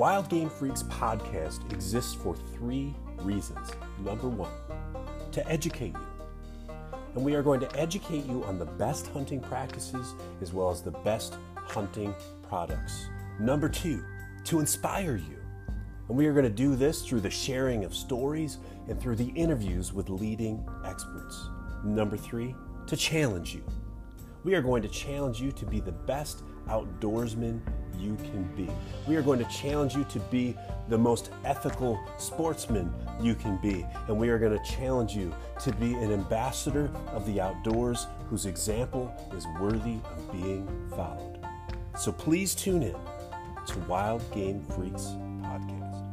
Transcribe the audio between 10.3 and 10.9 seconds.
as well as the